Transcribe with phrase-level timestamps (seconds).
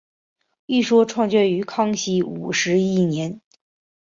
[0.65, 3.39] 一说创建于康熙五十一年。